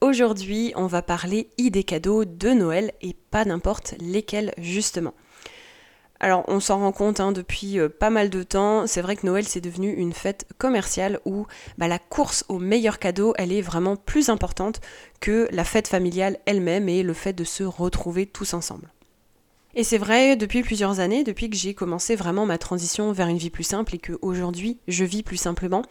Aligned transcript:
Aujourd'hui, 0.00 0.72
on 0.76 0.86
va 0.86 1.02
parler 1.02 1.50
idées 1.58 1.82
cadeaux 1.82 2.24
de 2.24 2.50
Noël 2.50 2.92
et 3.02 3.16
pas 3.32 3.44
n'importe 3.44 3.96
lesquels 3.98 4.54
justement. 4.56 5.12
Alors 6.20 6.44
on 6.46 6.60
s'en 6.60 6.78
rend 6.78 6.92
compte 6.92 7.18
hein, 7.18 7.32
depuis 7.32 7.80
euh, 7.80 7.88
pas 7.88 8.08
mal 8.08 8.30
de 8.30 8.44
temps, 8.44 8.86
c'est 8.86 9.02
vrai 9.02 9.16
que 9.16 9.26
Noël 9.26 9.44
c'est 9.44 9.60
devenu 9.60 9.92
une 9.92 10.12
fête 10.12 10.46
commerciale 10.56 11.18
où 11.24 11.46
bah, 11.78 11.88
la 11.88 11.98
course 11.98 12.44
aux 12.48 12.60
meilleurs 12.60 13.00
cadeaux 13.00 13.34
elle 13.38 13.52
est 13.52 13.60
vraiment 13.60 13.96
plus 13.96 14.28
importante 14.28 14.80
que 15.20 15.48
la 15.50 15.64
fête 15.64 15.88
familiale 15.88 16.38
elle-même 16.46 16.88
et 16.88 17.02
le 17.02 17.12
fait 17.12 17.32
de 17.32 17.44
se 17.44 17.64
retrouver 17.64 18.26
tous 18.26 18.54
ensemble. 18.54 18.92
Et 19.74 19.84
c'est 19.84 19.98
vrai, 19.98 20.36
depuis 20.36 20.62
plusieurs 20.62 20.98
années, 20.98 21.24
depuis 21.24 21.50
que 21.50 21.56
j'ai 21.56 21.74
commencé 21.74 22.16
vraiment 22.16 22.46
ma 22.46 22.58
transition 22.58 23.12
vers 23.12 23.28
une 23.28 23.36
vie 23.36 23.50
plus 23.50 23.64
simple 23.64 23.94
et 23.94 23.98
qu'aujourd'hui 23.98 24.78
je 24.88 25.04
vis 25.04 25.22
plus 25.22 25.36
simplement, 25.36 25.82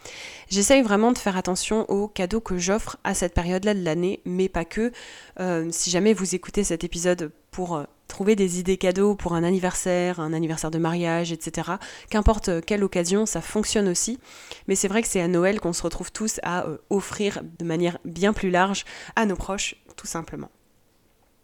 j'essaye 0.49 0.81
vraiment 0.81 1.11
de 1.11 1.17
faire 1.17 1.37
attention 1.37 1.89
aux 1.89 2.07
cadeaux 2.07 2.41
que 2.41 2.57
j'offre 2.57 2.97
à 3.03 3.13
cette 3.13 3.33
période-là 3.33 3.75
de 3.75 3.83
l'année, 3.83 4.21
mais 4.25 4.49
pas 4.49 4.65
que. 4.65 4.91
Euh, 5.39 5.67
si 5.71 5.91
jamais 5.91 6.13
vous 6.13 6.33
écoutez 6.33 6.63
cet 6.63 6.83
épisode 6.83 7.31
pour 7.51 7.75
euh, 7.75 7.83
trouver 8.07 8.35
des 8.35 8.59
idées 8.59 8.77
cadeaux 8.77 9.15
pour 9.15 9.35
un 9.35 9.43
anniversaire, 9.43 10.19
un 10.19 10.33
anniversaire 10.33 10.71
de 10.71 10.79
mariage, 10.79 11.31
etc., 11.31 11.73
qu'importe 12.09 12.65
quelle 12.65 12.83
occasion, 12.83 13.27
ça 13.27 13.41
fonctionne 13.41 13.87
aussi. 13.87 14.19
Mais 14.67 14.75
c'est 14.75 14.87
vrai 14.87 15.03
que 15.03 15.07
c'est 15.07 15.21
à 15.21 15.27
Noël 15.27 15.59
qu'on 15.59 15.73
se 15.73 15.83
retrouve 15.83 16.11
tous 16.11 16.39
à 16.41 16.65
euh, 16.65 16.77
offrir 16.89 17.41
de 17.59 17.65
manière 17.65 17.99
bien 18.05 18.33
plus 18.33 18.49
large 18.49 18.85
à 19.15 19.25
nos 19.25 19.35
proches, 19.35 19.75
tout 19.95 20.07
simplement. 20.07 20.49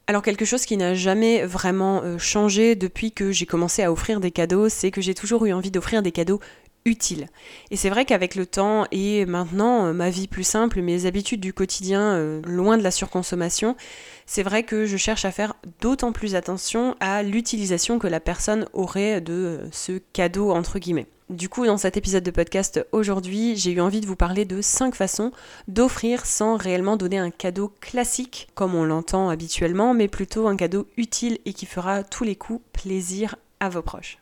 Alors 0.06 0.22
quelque 0.22 0.44
chose 0.44 0.66
qui 0.66 0.76
n'a 0.76 0.96
jamais 0.96 1.46
vraiment 1.46 2.02
euh, 2.04 2.18
changé 2.18 2.76
depuis 2.76 3.14
que 3.14 3.32
j'ai 3.32 3.46
commencé 3.46 3.84
à 3.84 3.92
offrir 3.92 4.20
des 4.20 4.32
cadeaux, 4.32 4.68
c'est 4.68 4.92
que 4.92 5.00
j'ai 5.00 5.14
toujours 5.14 5.45
eu 5.45 5.54
envie 5.54 5.72
d'offrir 5.72 6.02
des 6.02 6.12
cadeaux 6.12 6.42
utiles. 6.84 7.28
Et 7.72 7.78
c'est 7.78 7.90
vrai 7.90 8.04
qu'avec 8.04 8.36
le 8.36 8.45
temps 8.45 8.86
et 8.92 9.26
maintenant 9.26 9.86
euh, 9.86 9.94
ma 9.94 10.10
vie 10.10 10.28
plus 10.28 10.44
simple, 10.44 10.82
mes 10.82 11.06
habitudes 11.06 11.40
du 11.40 11.54
quotidien 11.54 12.16
euh, 12.16 12.42
loin 12.45 12.78
de 12.78 12.84
la 12.84 12.92
surconsommation, 12.92 13.78
c'est 14.26 14.44
vrai 14.44 14.64
que 14.64 14.86
je 14.86 14.98
cherche 14.98 15.23
à 15.23 15.32
faire 15.32 15.54
d'autant 15.80 16.12
plus 16.12 16.36
attention 16.36 16.98
à 17.00 17.23
l'utilisation 17.23 17.98
que 17.98 18.08
la 18.08 18.20
personne 18.20 18.67
aurait 18.73 19.22
de 19.22 19.62
ce 19.72 20.02
cadeau 20.12 20.52
entre 20.52 20.80
guillemets. 20.80 21.08
Du 21.30 21.48
coup, 21.48 21.66
dans 21.66 21.78
cet 21.78 21.96
épisode 21.96 22.24
de 22.24 22.32
podcast 22.32 22.86
aujourd'hui, 22.92 23.56
j'ai 23.56 23.72
eu 23.72 23.80
envie 23.80 24.02
de 24.02 24.06
vous 24.06 24.18
parler 24.18 24.44
de 24.44 24.62
5 24.62 24.94
façons 24.94 25.32
d'offrir 25.70 26.26
sans 26.26 26.58
réellement 26.58 26.98
donner 26.98 27.18
un 27.18 27.32
cadeau 27.32 27.74
classique 27.80 28.50
comme 28.56 28.76
on 28.76 28.84
l'entend 28.84 29.30
habituellement, 29.30 29.94
mais 29.94 30.10
plutôt 30.10 30.48
un 30.48 30.58
cadeau 30.58 30.86
utile 30.98 31.40
et 31.46 31.54
qui 31.54 31.66
fera 31.66 32.04
tous 32.04 32.26
les 32.26 32.36
coups 32.36 32.62
plaisir 32.73 33.38
à 33.62 33.70
vos 33.70 33.82
proches. 33.82 34.17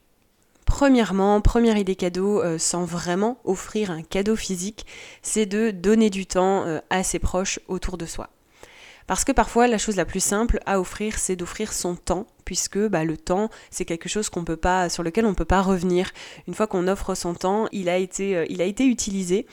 Premièrement, 0.66 1.42
première 1.42 1.76
idée 1.76 1.96
cadeau 1.96 2.40
euh, 2.40 2.60
sans 2.60 2.86
vraiment 2.86 3.40
offrir 3.46 3.90
un 3.90 4.04
cadeau 4.04 4.36
physique, 4.36 4.86
c'est 5.24 5.48
de 5.48 5.72
donner 5.72 6.12
du 6.12 6.28
temps 6.28 6.66
euh, 6.66 6.80
à 6.92 7.04
ses 7.04 7.20
proches 7.20 7.60
autour 7.68 7.98
de 7.98 8.06
soi. 8.06 8.30
Parce 9.08 9.26
que 9.26 9.32
parfois, 9.32 9.68
la 9.68 9.80
chose 9.80 9.96
la 9.96 10.06
plus 10.06 10.24
simple 10.24 10.60
à 10.68 10.80
offrir, 10.80 11.18
c'est 11.18 11.36
d'offrir 11.36 11.74
son 11.74 11.96
temps, 11.96 12.28
puisque 12.46 12.78
bah, 12.78 13.04
le 13.04 13.18
temps, 13.18 13.50
c'est 13.70 13.86
quelque 13.86 14.10
chose 14.10 14.30
qu'on 14.30 14.44
peut 14.44 14.58
pas, 14.58 14.90
sur 14.90 15.04
lequel 15.04 15.26
on 15.26 15.30
ne 15.30 15.36
peut 15.36 15.46
pas 15.46 15.62
revenir. 15.62 16.12
Une 16.48 16.54
fois 16.54 16.68
qu'on 16.68 16.88
offre 16.88 17.16
son 17.16 17.34
temps, 17.34 17.68
il 17.72 17.90
a 17.90 17.98
été, 17.98 18.36
euh, 18.38 18.46
utilisé. 18.80 19.46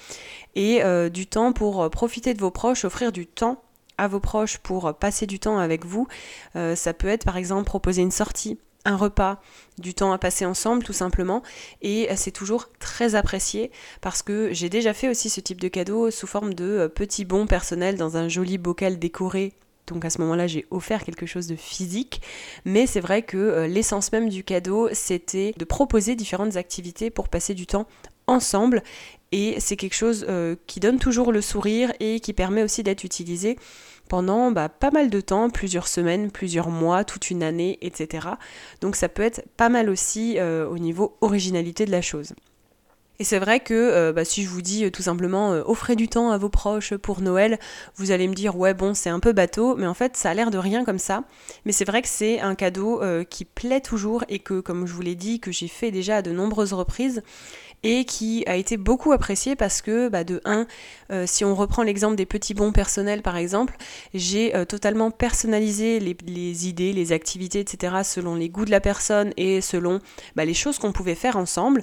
Et 0.54 0.82
euh, 0.82 1.08
du 1.08 1.26
temps 1.26 1.52
pour 1.52 1.82
euh, 1.82 1.88
profiter 1.88 2.34
de 2.34 2.40
vos 2.40 2.50
proches, 2.50 2.84
offrir 2.84 3.12
du 3.12 3.26
temps 3.26 3.62
à 3.96 4.08
vos 4.08 4.20
proches 4.20 4.58
pour 4.58 4.94
passer 4.96 5.26
du 5.26 5.40
temps 5.40 5.58
avec 5.58 5.84
vous, 5.84 6.06
ça 6.54 6.94
peut 6.94 7.08
être 7.08 7.24
par 7.24 7.36
exemple 7.36 7.64
proposer 7.64 8.00
une 8.00 8.12
sortie, 8.12 8.56
un 8.84 8.96
repas, 8.96 9.40
du 9.76 9.92
temps 9.92 10.12
à 10.12 10.18
passer 10.18 10.46
ensemble 10.46 10.84
tout 10.84 10.92
simplement 10.92 11.42
et 11.82 12.08
c'est 12.14 12.30
toujours 12.30 12.68
très 12.78 13.16
apprécié 13.16 13.72
parce 14.00 14.22
que 14.22 14.50
j'ai 14.52 14.68
déjà 14.68 14.94
fait 14.94 15.08
aussi 15.08 15.30
ce 15.30 15.40
type 15.40 15.60
de 15.60 15.66
cadeau 15.66 16.12
sous 16.12 16.28
forme 16.28 16.54
de 16.54 16.86
petits 16.94 17.24
bons 17.24 17.48
personnels 17.48 17.96
dans 17.96 18.16
un 18.16 18.28
joli 18.28 18.56
bocal 18.56 19.00
décoré 19.00 19.52
donc 19.88 20.04
à 20.04 20.10
ce 20.10 20.20
moment-là, 20.20 20.46
j'ai 20.46 20.66
offert 20.70 21.04
quelque 21.04 21.26
chose 21.26 21.46
de 21.46 21.56
physique. 21.56 22.20
Mais 22.64 22.86
c'est 22.86 23.00
vrai 23.00 23.22
que 23.22 23.36
euh, 23.36 23.66
l'essence 23.66 24.12
même 24.12 24.28
du 24.28 24.44
cadeau, 24.44 24.88
c'était 24.92 25.52
de 25.56 25.64
proposer 25.64 26.14
différentes 26.14 26.56
activités 26.56 27.10
pour 27.10 27.28
passer 27.28 27.54
du 27.54 27.66
temps 27.66 27.86
ensemble. 28.26 28.82
Et 29.32 29.60
c'est 29.60 29.76
quelque 29.76 29.94
chose 29.94 30.24
euh, 30.28 30.56
qui 30.66 30.80
donne 30.80 30.98
toujours 30.98 31.32
le 31.32 31.40
sourire 31.40 31.92
et 32.00 32.20
qui 32.20 32.32
permet 32.32 32.62
aussi 32.62 32.82
d'être 32.82 33.04
utilisé 33.04 33.58
pendant 34.08 34.50
bah, 34.50 34.70
pas 34.70 34.90
mal 34.90 35.10
de 35.10 35.20
temps, 35.20 35.50
plusieurs 35.50 35.86
semaines, 35.86 36.30
plusieurs 36.30 36.70
mois, 36.70 37.04
toute 37.04 37.30
une 37.30 37.42
année, 37.42 37.78
etc. 37.82 38.28
Donc 38.80 38.96
ça 38.96 39.08
peut 39.08 39.22
être 39.22 39.46
pas 39.56 39.68
mal 39.68 39.90
aussi 39.90 40.38
euh, 40.38 40.66
au 40.66 40.78
niveau 40.78 41.16
originalité 41.20 41.84
de 41.84 41.90
la 41.90 42.00
chose. 42.00 42.32
Et 43.20 43.24
c'est 43.24 43.38
vrai 43.38 43.60
que 43.60 43.74
euh, 43.74 44.12
bah, 44.12 44.24
si 44.24 44.44
je 44.44 44.48
vous 44.48 44.62
dis 44.62 44.84
euh, 44.84 44.90
tout 44.90 45.02
simplement 45.02 45.50
offrez 45.66 45.96
du 45.96 46.08
temps 46.08 46.30
à 46.30 46.38
vos 46.38 46.48
proches 46.48 46.94
pour 46.96 47.20
Noël, 47.20 47.58
vous 47.96 48.10
allez 48.10 48.28
me 48.28 48.34
dire 48.34 48.56
ouais 48.56 48.74
bon 48.74 48.94
c'est 48.94 49.10
un 49.10 49.20
peu 49.20 49.32
bateau, 49.32 49.76
mais 49.76 49.86
en 49.86 49.94
fait 49.94 50.16
ça 50.16 50.30
a 50.30 50.34
l'air 50.34 50.50
de 50.50 50.58
rien 50.58 50.84
comme 50.84 50.98
ça. 50.98 51.24
Mais 51.64 51.72
c'est 51.72 51.84
vrai 51.84 52.02
que 52.02 52.08
c'est 52.08 52.40
un 52.40 52.54
cadeau 52.54 53.02
qui 53.28 53.44
plaît 53.44 53.80
toujours 53.80 54.24
et 54.28 54.38
que 54.38 54.60
comme 54.60 54.86
je 54.86 54.92
vous 54.92 55.02
l'ai 55.02 55.14
dit 55.14 55.40
que 55.40 55.50
j'ai 55.50 55.68
fait 55.68 55.90
déjà 55.90 56.16
à 56.16 56.22
de 56.22 56.32
nombreuses 56.32 56.72
reprises 56.72 57.22
et 57.82 58.04
qui 58.04 58.44
a 58.46 58.56
été 58.56 58.76
beaucoup 58.76 59.12
apprécié 59.12 59.56
parce 59.56 59.82
que 59.82 60.08
bah, 60.08 60.24
de 60.24 60.40
1, 60.44 60.66
euh, 61.10 61.24
si 61.26 61.44
on 61.44 61.54
reprend 61.54 61.82
l'exemple 61.82 62.16
des 62.16 62.26
petits 62.26 62.54
bons 62.54 62.72
personnels 62.72 63.22
par 63.22 63.36
exemple, 63.36 63.76
j'ai 64.14 64.54
euh, 64.56 64.64
totalement 64.64 65.10
personnalisé 65.10 66.00
les, 66.00 66.68
idées, 66.68 66.92
les 66.92 67.12
activités, 67.12 67.60
etc. 67.60 67.98
selon 68.02 68.34
les 68.34 68.48
goûts 68.48 68.64
de 68.64 68.70
la 68.70 68.80
personne 68.80 69.32
et 69.36 69.60
selon 69.60 70.00
bah, 70.34 70.44
les 70.44 70.54
choses 70.54 70.78
qu'on 70.78 70.92
pouvait 70.92 71.14
faire 71.14 71.36
ensemble. 71.36 71.82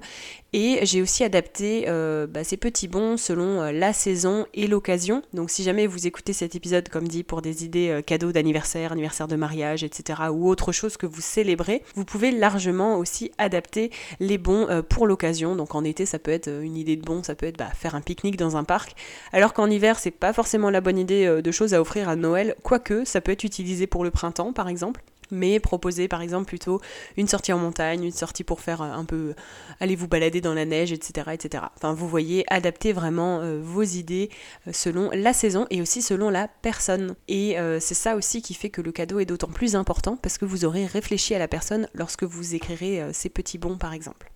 Et 0.53 0.79
j'ai 0.85 1.01
aussi 1.01 1.23
adapté 1.23 1.85
euh, 1.87 2.27
bah, 2.27 2.45
ces 2.45 2.55
petits 2.55 2.87
bons 2.87 3.17
selon 3.17 3.63
la 3.71 3.91
saison 3.91 4.45
et 4.53 4.67
l'occasion. 4.67 5.21
Donc 5.33 5.49
si 5.49 5.63
jamais 5.63 5.85
vous 5.85 6.07
écoutez 6.07 6.31
cet 6.31 6.55
épisode, 6.55 6.87
comme 6.87 7.07
dit, 7.07 7.23
pour 7.23 7.41
des 7.41 7.65
idées 7.65 8.01
cadeaux 8.05 8.31
d'anniversaire, 8.31 8.93
anniversaire 8.93 9.27
de 9.27 9.35
mariage, 9.35 9.83
etc. 9.83 10.23
ou 10.31 10.47
autre 10.47 10.71
chose 10.71 10.95
que 10.95 11.05
vous 11.05 11.19
célébrez, 11.19 11.83
vous 11.95 12.05
pouvez 12.05 12.31
largement 12.31 12.97
aussi 12.97 13.31
adapter 13.37 13.91
les 14.21 14.37
bons 14.37 14.67
pour 14.87 15.07
l'occasion. 15.07 15.57
Donc 15.57 15.75
en 15.75 15.84
été, 15.85 16.05
ça 16.05 16.19
peut 16.19 16.31
être 16.31 16.49
une 16.49 16.77
idée 16.77 16.95
de 16.95 17.03
bon, 17.03 17.23
ça 17.23 17.35
peut 17.35 17.45
être 17.45 17.57
bah, 17.57 17.69
faire 17.73 17.95
un 17.95 18.01
pique-nique 18.01 18.37
dans 18.37 18.57
un 18.57 18.63
parc. 18.63 18.95
Alors 19.31 19.53
qu'en 19.53 19.69
hiver, 19.69 19.99
c'est 19.99 20.11
pas 20.11 20.33
forcément 20.33 20.69
la 20.69 20.81
bonne 20.81 20.97
idée 20.97 21.25
euh, 21.25 21.41
de 21.41 21.51
choses 21.51 21.73
à 21.73 21.81
offrir 21.81 22.09
à 22.09 22.15
Noël, 22.15 22.55
quoique 22.63 23.05
ça 23.05 23.21
peut 23.21 23.31
être 23.31 23.43
utilisé 23.43 23.87
pour 23.87 24.03
le 24.03 24.11
printemps 24.11 24.53
par 24.53 24.67
exemple 24.67 25.03
mais 25.31 25.59
proposer 25.59 26.07
par 26.07 26.21
exemple 26.21 26.45
plutôt 26.45 26.79
une 27.17 27.27
sortie 27.27 27.51
en 27.51 27.57
montagne, 27.57 28.03
une 28.03 28.11
sortie 28.11 28.43
pour 28.43 28.61
faire 28.61 28.83
euh, 28.83 28.91
un 28.91 29.05
peu 29.05 29.33
aller 29.79 29.95
vous 29.95 30.07
balader 30.07 30.39
dans 30.39 30.53
la 30.53 30.65
neige, 30.65 30.91
etc. 30.91 31.31
etc. 31.33 31.63
Enfin 31.75 31.95
vous 31.95 32.07
voyez, 32.07 32.43
adapter 32.47 32.93
vraiment 32.93 33.39
euh, 33.39 33.59
vos 33.59 33.81
idées 33.81 34.29
selon 34.71 35.09
la 35.13 35.33
saison 35.33 35.65
et 35.71 35.81
aussi 35.81 36.03
selon 36.03 36.29
la 36.29 36.47
personne. 36.47 37.15
Et 37.27 37.57
c'est 37.79 37.95
ça 37.95 38.15
aussi 38.15 38.43
qui 38.43 38.53
fait 38.53 38.69
que 38.69 38.81
le 38.81 38.91
cadeau 38.91 39.17
est 39.17 39.25
d'autant 39.25 39.47
plus 39.47 39.75
important 39.75 40.15
parce 40.15 40.37
que 40.37 40.45
vous 40.45 40.63
aurez 40.63 40.85
réfléchi 40.85 41.33
à 41.33 41.39
la 41.39 41.47
personne 41.47 41.87
lorsque 41.95 42.23
vous 42.23 42.53
écrirez 42.53 43.01
ces 43.11 43.29
petits 43.29 43.57
bons 43.57 43.79
par 43.79 43.93
exemple. 43.93 44.31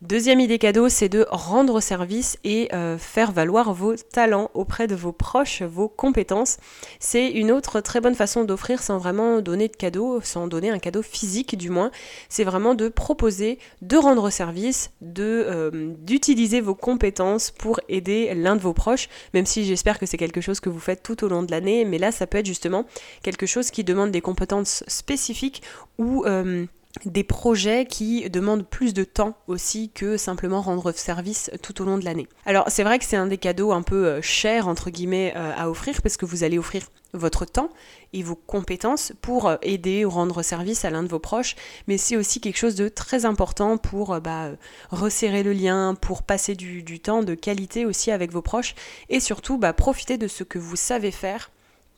Deuxième 0.00 0.38
idée 0.38 0.58
cadeau, 0.58 0.88
c'est 0.88 1.08
de 1.08 1.26
rendre 1.28 1.80
service 1.80 2.38
et 2.44 2.72
euh, 2.72 2.98
faire 2.98 3.32
valoir 3.32 3.74
vos 3.74 3.96
talents 3.96 4.48
auprès 4.54 4.86
de 4.86 4.94
vos 4.94 5.10
proches, 5.10 5.62
vos 5.62 5.88
compétences. 5.88 6.58
C'est 7.00 7.28
une 7.28 7.50
autre 7.50 7.80
très 7.80 8.00
bonne 8.00 8.14
façon 8.14 8.44
d'offrir 8.44 8.80
sans 8.80 8.98
vraiment 8.98 9.40
donner 9.40 9.66
de 9.66 9.74
cadeau, 9.74 10.20
sans 10.22 10.46
donner 10.46 10.70
un 10.70 10.78
cadeau 10.78 11.02
physique 11.02 11.58
du 11.58 11.68
moins. 11.68 11.90
C'est 12.28 12.44
vraiment 12.44 12.76
de 12.76 12.88
proposer 12.88 13.58
de 13.82 13.96
rendre 13.96 14.30
service, 14.30 14.92
euh, 15.18 15.94
d'utiliser 15.98 16.60
vos 16.60 16.76
compétences 16.76 17.50
pour 17.50 17.80
aider 17.88 18.32
l'un 18.36 18.54
de 18.54 18.60
vos 18.60 18.74
proches, 18.74 19.08
même 19.34 19.46
si 19.46 19.64
j'espère 19.64 19.98
que 19.98 20.06
c'est 20.06 20.16
quelque 20.16 20.40
chose 20.40 20.60
que 20.60 20.68
vous 20.68 20.78
faites 20.78 21.02
tout 21.02 21.24
au 21.24 21.28
long 21.28 21.42
de 21.42 21.50
l'année. 21.50 21.84
Mais 21.84 21.98
là, 21.98 22.12
ça 22.12 22.28
peut 22.28 22.38
être 22.38 22.46
justement 22.46 22.84
quelque 23.24 23.46
chose 23.46 23.72
qui 23.72 23.82
demande 23.82 24.12
des 24.12 24.20
compétences 24.20 24.84
spécifiques 24.86 25.60
ou 25.98 26.24
euh, 26.24 26.66
des 27.04 27.22
projets 27.22 27.86
qui 27.86 28.28
demandent 28.30 28.66
plus 28.66 28.94
de 28.94 29.04
temps 29.04 29.36
aussi 29.46 29.90
que 29.90 30.16
simplement 30.16 30.60
rendre 30.60 30.92
service 30.92 31.50
tout 31.62 31.82
au 31.82 31.84
long 31.84 31.98
de 31.98 32.04
l'année. 32.04 32.26
Alors 32.46 32.64
c'est 32.68 32.82
vrai 32.82 32.98
que 32.98 33.04
c'est 33.04 33.16
un 33.16 33.26
des 33.26 33.38
cadeaux 33.38 33.72
un 33.72 33.82
peu 33.82 34.06
euh, 34.06 34.22
chers 34.22 34.68
entre 34.68 34.90
guillemets 34.90 35.32
euh, 35.36 35.52
à 35.56 35.70
offrir 35.70 36.02
parce 36.02 36.16
que 36.16 36.26
vous 36.26 36.44
allez 36.44 36.58
offrir 36.58 36.82
votre 37.14 37.44
temps 37.44 37.70
et 38.12 38.22
vos 38.22 38.34
compétences 38.34 39.12
pour 39.20 39.48
euh, 39.48 39.56
aider 39.62 40.04
ou 40.04 40.10
rendre 40.10 40.42
service 40.42 40.84
à 40.84 40.90
l'un 40.90 41.02
de 41.02 41.08
vos 41.08 41.18
proches, 41.18 41.56
mais 41.86 41.98
c'est 41.98 42.16
aussi 42.16 42.40
quelque 42.40 42.56
chose 42.56 42.74
de 42.74 42.88
très 42.88 43.24
important 43.24 43.76
pour 43.76 44.18
bah, 44.20 44.50
resserrer 44.90 45.42
le 45.42 45.52
lien, 45.52 45.94
pour 45.94 46.22
passer 46.22 46.54
du, 46.54 47.00
temps 47.00 47.22
de 47.22 47.34
qualité 47.34 47.86
aussi 47.86 48.10
avec 48.10 48.32
vos 48.32 48.42
proches 48.42 48.74
et 49.08 49.20
surtout 49.20 49.58
bah, 49.58 49.72
profiter 49.72 50.18
de 50.18 50.28
ce 50.28 50.42
que 50.42 50.58
vous 50.58 50.76
savez 50.76 51.10
faire 51.10 51.50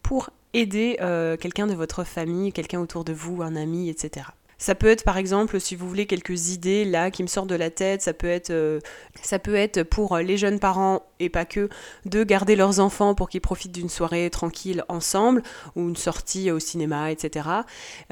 pour 0.03 0.31
aider 0.53 0.97
quelqu'un 1.41 1.69
de 1.69 1.75
votre 1.75 2.03
famille, 2.03 2.53
quelqu'un 2.53 2.81
autour 2.81 3.05
de 3.05 3.13
vous, 3.13 3.43
un 3.43 3.55
ami, 3.55 3.89
etc. 3.89 4.27
Ça 4.61 4.75
peut 4.75 4.89
être 4.89 5.05
par 5.05 5.17
exemple, 5.17 5.59
si 5.59 5.75
vous 5.75 5.89
voulez 5.89 6.05
quelques 6.05 6.51
idées 6.51 6.85
là 6.85 7.11
qui 7.11 7.23
me 7.23 7.29
sortent 7.29 7.49
de 7.49 7.55
la 7.55 7.71
tête, 7.71 8.03
ça 8.03 8.13
peut 8.13 8.29
être, 8.29 8.51
euh, 8.51 8.79
ça 9.23 9.39
peut 9.39 9.55
être 9.55 9.83
pour 9.85 10.19
les 10.19 10.37
jeunes 10.37 10.61
parents 10.61 11.03
et 11.19 11.31
pas 11.31 11.47
que 11.47 11.71
de 12.05 12.25
garder 12.25 12.57
leurs 12.57 12.79
enfants 12.79 13.15
pour 13.15 13.31
qu'ils 13.31 13.41
profitent 13.41 13.73
d'une 13.73 13.89
soirée 13.89 14.29
tranquille 14.29 14.85
ensemble 14.89 15.43
ou 15.77 15.89
une 15.89 15.97
sortie 15.97 16.51
au 16.51 16.59
cinéma, 16.59 17.11
etc. 17.11 17.49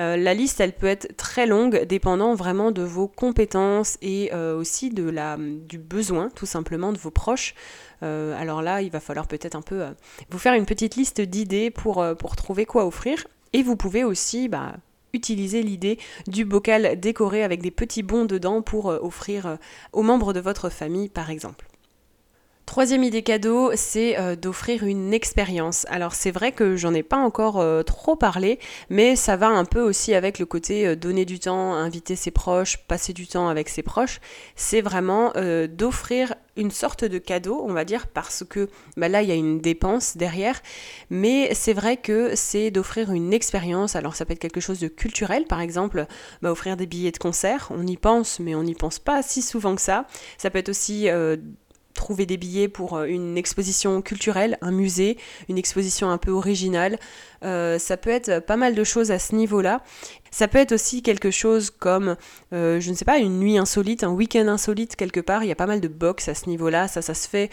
Euh, 0.01 0.17
la 0.17 0.33
liste, 0.33 0.59
elle 0.61 0.73
peut 0.73 0.87
être 0.87 1.15
très 1.19 1.47
longue, 1.47 1.85
dépendant 1.85 2.35
vraiment 2.35 2.71
de 2.71 2.83
vos 2.83 3.09
compétences 3.09 3.99
et 4.01 4.31
euh, 4.33 4.59
aussi 4.59 4.89
de 4.89 5.09
la, 5.09 5.37
du 5.37 5.77
besoin 5.77 6.31
tout 6.35 6.47
simplement 6.47 6.93
de 6.93 6.99
vos 6.99 7.11
proches. 7.11 7.55
alors 8.01 8.63
là, 8.63 8.81
il 8.81 8.91
va 8.91 9.01
falloir 9.01 9.27
peut-être 9.27 9.55
un 9.55 9.61
peu 9.61 9.85
vous 10.31 10.39
faire 10.39 10.55
une 10.55 10.65
petite 10.65 10.97
liste 10.97 11.21
d'idées 11.21 11.71
pour, 11.71 12.03
pour 12.19 12.37
trouver 12.37 12.65
quoi 12.65 12.87
offrir. 12.87 13.27
Et 13.53 13.63
vous 13.63 13.77
pouvez 13.77 14.05
aussi 14.05 14.49
bah, 14.49 14.77
utiliser 15.13 15.63
l'idée 15.63 15.99
du 16.27 16.45
bocal 16.45 16.99
décoré 16.99 17.43
avec 17.45 17.63
des 17.63 17.71
petits 17.71 18.03
bons 18.03 18.25
dedans 18.25 18.63
pour 18.63 18.91
euh, 18.91 18.99
offrir 19.01 19.47
euh, 19.47 19.57
aux 19.93 20.03
membres 20.03 20.33
de 20.33 20.41
votre 20.41 20.69
famille 20.71 21.09
par 21.09 21.31
exemple. 21.31 21.68
Troisième 22.69 23.03
idée 23.03 23.23
cadeau, 23.23 23.71
c'est 23.77 24.19
euh, 24.19 24.37
d'offrir 24.37 24.83
une 24.83 25.15
expérience. 25.15 25.87
Alors 25.89 26.13
c'est 26.13 26.31
vrai 26.31 26.53
que 26.53 26.77
j'en 26.77 26.93
ai 26.93 27.03
pas 27.03 27.17
encore 27.17 27.65
trop 27.85 28.15
parlé, 28.15 28.59
mais 28.91 29.17
ça 29.17 29.37
va 29.37 29.49
un 29.49 29.65
peu 29.65 29.81
aussi 29.81 30.13
avec 30.13 30.39
le 30.39 30.45
côté 30.45 30.95
donner 30.95 31.25
du 31.25 31.41
temps, 31.41 31.73
inviter 31.73 32.15
ses 32.15 32.31
proches, 32.31 32.77
passer 32.87 33.15
du 33.15 33.27
temps 33.27 33.49
avec 33.49 33.71
ses 33.71 33.83
proches. 33.83 34.21
C'est 34.55 34.83
vraiment 34.83 35.33
d'offrir 35.71 36.35
une 36.59 36.71
sorte 36.71 37.05
de 37.05 37.17
cadeau, 37.19 37.65
on 37.67 37.73
va 37.73 37.87
dire, 37.87 38.07
parce 38.07 38.45
que 38.45 38.69
bah 38.97 39.09
là, 39.09 39.23
il 39.23 39.29
y 39.29 39.33
a 39.33 39.37
une 39.37 39.61
dépense 39.61 40.17
derrière. 40.17 40.61
Mais 41.09 41.55
c'est 41.55 41.73
vrai 41.73 41.97
que 41.97 42.35
c'est 42.35 42.71
d'offrir 42.71 43.13
une 43.13 43.33
expérience. 43.33 43.97
Alors, 43.97 44.15
ça 44.15 44.27
peut 44.27 44.35
être 44.35 44.41
quelque 44.41 44.61
chose 44.61 44.81
de 44.81 44.89
culturel, 44.89 45.45
par 45.45 45.61
exemple, 45.61 46.07
bah, 46.43 46.51
offrir 46.51 46.77
des 46.77 46.87
billets 46.87 47.13
de 47.13 47.19
concert. 47.19 47.69
On 47.71 47.87
y 47.87 47.97
pense, 47.97 48.41
mais 48.41 48.55
on 48.55 48.65
n'y 48.65 48.75
pense 48.75 48.99
pas 48.99 49.23
si 49.23 49.41
souvent 49.41 49.75
que 49.75 49.81
ça. 49.81 50.07
Ça 50.37 50.51
peut 50.51 50.59
être 50.59 50.69
aussi 50.69 51.09
euh, 51.09 51.37
trouver 51.99 52.27
des 52.27 52.37
billets 52.37 52.69
pour 52.69 52.97
euh, 52.97 53.05
une 53.05 53.37
exposition 53.37 54.01
culturelle, 54.01 54.57
un 54.63 54.71
musée, 54.71 55.19
une 55.49 55.59
exposition 55.59 56.09
un 56.11 56.17
peu 56.17 56.31
originale. 56.31 56.99
Euh, 57.45 57.79
ça 57.79 57.97
peut 57.97 58.11
être 58.11 58.41
pas 58.41 58.57
mal 58.57 58.75
de 58.75 58.85
choses 58.85 59.11
à 59.11 59.19
ce 59.19 59.35
niveau-là. 59.35 59.83
Ça 60.31 60.49
peut 60.49 60.59
être 60.59 60.73
aussi 60.73 61.03
quelque 61.03 61.31
chose 61.31 61.71
comme, 61.71 62.17
euh, 62.53 62.81
je 62.81 62.91
ne 62.91 62.95
sais 62.95 63.05
pas, 63.05 63.19
une 63.19 63.39
nuit 63.41 63.59
insolite, 63.59 64.05
un 64.05 64.11
week-end 64.11 64.47
insolite 64.47 64.97
quelque 64.97 65.21
part. 65.21 65.43
Il 65.43 65.49
y 65.49 65.53
a 65.53 65.57
pas 65.57 65.67
mal 65.67 65.81
de 65.81 65.89
box 65.89 66.29
à 66.29 66.35
ce 66.35 66.49
niveau-là. 66.49 66.89
Ça, 66.89 67.03
ça 67.03 67.15
se 67.15 67.29
fait 67.29 67.51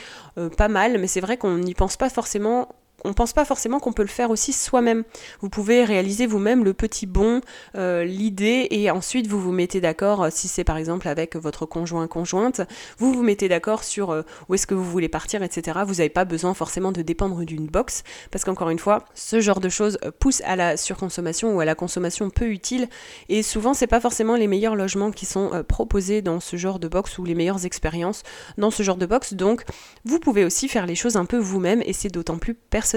pas 0.58 0.68
mal, 0.68 1.00
mais 1.00 1.08
c'est 1.08 1.22
vrai 1.22 1.38
qu'on 1.38 1.58
n'y 1.58 1.74
pense 1.74 1.98
pas 1.98 2.10
forcément 2.10 2.70
on 3.06 3.14
pense 3.14 3.34
pas 3.34 3.46
forcément 3.46 3.80
qu'on 3.80 3.94
peut 3.94 4.02
le 4.02 4.10
faire 4.10 4.32
aussi 4.32 4.52
soi-même. 4.52 5.04
Vous 5.40 5.50
pouvez 5.50 5.84
réaliser 5.86 6.26
vous-même 6.26 6.64
le 6.64 6.74
petit 6.74 7.06
bon, 7.06 7.42
euh, 7.76 8.04
l'idée, 8.04 8.68
et 8.72 8.90
ensuite 8.90 9.28
vous 9.28 9.40
vous 9.40 9.52
mettez 9.52 9.80
d'accord, 9.80 10.24
euh, 10.24 10.30
si 10.32 10.48
c'est 10.48 10.64
par 10.64 10.78
exemple 10.78 11.08
avec 11.08 11.36
votre 11.36 11.66
conjoint 11.66 12.08
conjointe, 12.08 12.62
vous 12.98 13.14
vous 13.14 13.24
mettez 13.24 13.48
d'accord 13.48 13.84
sur 13.84 14.12
euh, 14.12 14.24
où 14.50 14.56
est-ce 14.56 14.68
que 14.68 14.74
vous 14.74 14.84
voulez 14.84 15.08
partir, 15.08 15.44
etc. 15.44 15.80
Vous 15.86 15.96
n'avez 15.96 16.10
pas 16.10 16.26
besoin 16.26 16.54
forcément 16.54 16.92
de 16.92 17.02
dépendre 17.04 17.44
d'une 17.46 17.68
box, 17.68 18.04
parce 18.32 18.44
qu'encore 18.44 18.70
une 18.70 18.80
fois, 18.80 19.06
ce 19.14 19.40
genre 19.40 19.60
de 19.60 19.70
choses 19.70 20.00
pousse 20.20 20.42
à 20.46 20.56
la 20.56 20.78
surconsommation 20.78 21.56
ou 21.56 21.60
à 21.60 21.66
la 21.66 21.76
consommation 21.76 22.30
peu 22.30 22.50
utile, 22.50 22.90
et 23.30 23.44
souvent 23.44 23.74
c'est 23.74 23.88
pas 23.88 24.00
forcément 24.00 24.36
les 24.36 24.48
meilleurs 24.48 24.76
logements 24.76 25.12
qui 25.12 25.26
sont 25.26 25.64
proposés 25.68 26.22
dans 26.22 26.40
ce 26.40 26.58
genre 26.58 26.80
de 26.80 26.88
box 26.88 27.18
ou 27.20 27.26
les 27.26 27.36
meilleures 27.36 27.66
expériences 27.66 28.24
dans 28.58 28.72
ce 28.72 28.82
genre 28.84 28.98
de 28.98 29.06
box, 29.06 29.36
donc 29.36 29.64
vous 30.06 30.20
pouvez 30.20 30.44
aussi 30.44 30.68
faire 30.68 30.86
les 30.86 30.96
choses 30.96 31.18
un 31.18 31.26
peu 31.26 31.38
vous-même, 31.38 31.84
et 31.86 31.94
c'est 31.94 32.10
d'autant 32.10 32.38
plus 32.38 32.56
personnel 32.56 32.95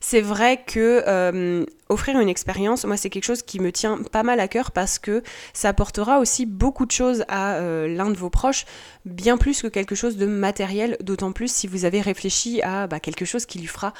c'est 0.00 0.20
vrai 0.20 0.62
que 0.64 1.02
euh, 1.06 1.64
offrir 1.88 2.20
une 2.20 2.28
expérience, 2.28 2.84
moi 2.84 2.96
c'est 2.96 3.10
quelque 3.10 3.24
chose 3.24 3.42
qui 3.42 3.60
me 3.60 3.72
tient 3.72 3.98
pas 3.98 4.22
mal 4.22 4.40
à 4.40 4.48
cœur 4.48 4.70
parce 4.70 4.98
que 4.98 5.22
ça 5.52 5.70
apportera 5.70 6.20
aussi 6.20 6.46
beaucoup 6.46 6.86
de 6.86 6.92
choses 6.92 7.24
à 7.28 7.54
euh, 7.56 7.88
l'un 7.88 8.10
de 8.10 8.16
vos 8.16 8.30
proches, 8.30 8.64
bien 9.04 9.36
plus 9.36 9.62
que 9.62 9.66
quelque 9.66 9.94
chose 9.94 10.16
de 10.16 10.26
matériel, 10.26 10.96
d'autant 11.00 11.32
plus 11.32 11.50
si 11.52 11.66
vous 11.66 11.84
avez 11.84 12.00
réfléchi 12.00 12.62
à 12.62 12.86
bah, 12.86 13.00
quelque 13.00 13.24
chose 13.24 13.44
qui 13.44 13.58
lui 13.58 13.66
fera 13.66 13.92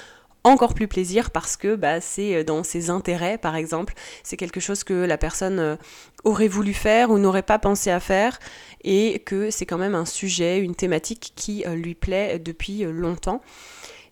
encore 0.44 0.72
plus 0.72 0.86
plaisir 0.86 1.32
parce 1.32 1.56
que 1.56 1.74
bah, 1.74 2.00
c'est 2.00 2.36
euh, 2.36 2.44
dans 2.44 2.62
ses 2.62 2.90
intérêts 2.90 3.36
par 3.36 3.56
exemple, 3.56 3.94
c'est 4.22 4.36
quelque 4.36 4.60
chose 4.60 4.84
que 4.84 4.94
la 4.94 5.18
personne 5.18 5.78
aurait 6.22 6.48
voulu 6.48 6.74
faire 6.74 7.10
ou 7.10 7.18
n'aurait 7.18 7.42
pas 7.42 7.58
pensé 7.58 7.90
à 7.90 7.98
faire 7.98 8.38
et 8.84 9.18
que 9.20 9.50
c'est 9.50 9.66
quand 9.66 9.78
même 9.78 9.96
un 9.96 10.06
sujet, 10.06 10.60
une 10.60 10.76
thématique 10.76 11.32
qui 11.34 11.64
lui 11.74 11.96
plaît 11.96 12.38
depuis 12.38 12.84
longtemps 12.84 13.42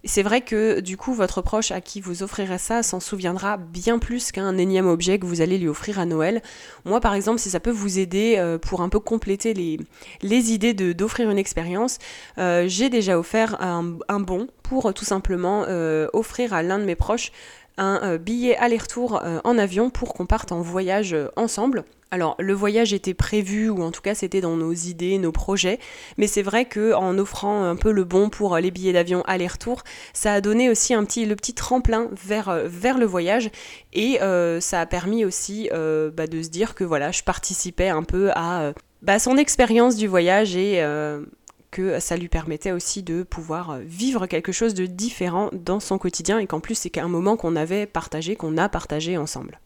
c'est 0.07 0.23
vrai 0.23 0.41
que 0.41 0.81
du 0.81 0.97
coup, 0.97 1.15
votre 1.15 1.43
proche 1.43 1.71
à 1.71 1.81
qui 1.81 2.01
vous 2.01 2.23
offrirez 2.23 2.59
ça 2.59 2.83
s'en 2.83 3.01
souviendra 3.01 3.57
bien 3.57 3.99
plus 3.99 4.33
qu'un 4.33 4.57
énième 4.59 4.87
objet 4.87 5.19
que 5.19 5.27
vous 5.27 5.41
allez 5.41 5.59
lui 5.59 5.69
offrir 5.69 5.99
à 5.99 6.07
Noël. 6.07 6.43
Moi, 6.85 7.01
par 7.01 7.15
exemple, 7.15 7.39
si 7.39 7.51
ça 7.51 7.61
peut 7.61 7.71
vous 7.71 7.99
aider 7.99 8.37
euh, 8.39 8.59
pour 8.59 8.83
un 8.83 8.89
peu 8.89 9.01
compléter 9.01 9.55
les, 9.55 10.53
idées 10.53 10.75
d'offrir 10.75 11.31
une 11.31 11.39
expérience, 11.39 11.99
euh, 12.39 12.65
j'ai 12.67 12.89
déjà 12.89 13.19
offert 13.19 13.61
un, 13.61 14.21
bon 14.21 14.49
pour 14.63 14.93
tout 14.95 15.05
simplement 15.05 15.65
euh, 15.69 16.09
offrir 16.13 16.53
à 16.53 16.63
l'un 16.63 16.79
de 16.79 16.85
mes 16.85 16.97
proches 16.97 17.33
un 17.79 18.17
billet 18.17 18.57
aller-retour 18.57 19.23
en 19.45 19.59
avion 19.59 19.91
pour 19.91 20.15
qu'on 20.15 20.27
parte 20.27 20.53
en 20.53 20.61
voyage 20.61 21.17
ensemble. 21.37 21.85
Alors 22.13 22.37
le 22.39 22.53
voyage 22.53 22.93
était 22.93 23.15
prévu 23.15 23.69
ou 23.69 23.83
en 23.83 23.91
tout 23.91 24.01
cas 24.01 24.15
c'était 24.15 24.41
dans 24.41 24.57
nos 24.57 24.73
idées, 24.73 25.19
nos 25.19 25.33
projets, 25.33 25.81
mais 26.19 26.29
c'est 26.29 26.43
vrai 26.43 26.65
que 26.65 26.95
en 26.95 27.19
offrant 27.19 27.65
un 27.65 27.75
peu 27.75 27.91
le 27.91 28.05
bon 28.05 28.31
pour 28.31 28.57
les 28.59 28.71
billets 28.71 28.93
d'avion 28.93 29.23
aller-retour, 29.27 29.83
ça 30.13 30.35
a 30.35 30.41
donné 30.41 30.71
aussi 30.71 30.95
un 30.95 31.05
petit 31.05 31.27
le 31.27 31.35
petit 31.35 31.53
tremplin 31.53 32.09
vers 32.13 32.49
euh, 32.49 32.69
vers 32.69 32.99
le 32.99 33.07
voyage 33.07 33.51
et 33.93 34.23
euh, 34.23 34.61
ça 34.61 34.81
a 34.81 34.87
permis 34.87 35.25
aussi 35.25 35.69
euh, 35.73 36.11
bah, 36.13 36.29
de 36.29 36.43
se 36.43 36.49
dire 36.49 36.77
que 36.77 36.85
voilà 36.85 37.11
je 37.11 37.25
participais 37.25 37.89
un 37.89 38.05
peu 38.05 38.31
à 38.37 38.73
bah, 39.03 39.19
son 39.19 39.37
expérience 39.37 39.97
du 39.97 40.07
voyage 40.07 40.55
et 40.57 40.81
ça 42.01 42.17
lui 42.17 42.29
permettait 42.29 42.73
aussi 42.73 43.03
de 43.03 43.23
pouvoir 43.23 43.79
vivre 43.79 44.27
quelque 44.27 44.53
chose 44.53 44.75
de 44.75 44.87
différent 44.87 45.51
dans 45.53 45.81
son 45.81 45.99
quotidien 45.99 46.39
et 46.39 46.47
qu'en 46.47 46.61
plus 46.61 46.75
c'est 46.75 46.91
qu'un 46.91 47.09
moment 47.09 47.37
qu'on 47.37 47.57
avait 47.57 47.87
partagé, 47.87 48.37
qu'on 48.37 48.57
a 48.57 48.69
partagé 48.69 49.17
ensemble. 49.17 49.61